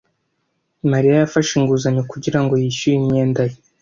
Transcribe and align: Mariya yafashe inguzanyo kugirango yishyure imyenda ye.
Mariya 0.91 1.15
yafashe 1.17 1.51
inguzanyo 1.55 2.01
kugirango 2.11 2.53
yishyure 2.61 2.95
imyenda 3.01 3.41
ye. 3.49 3.55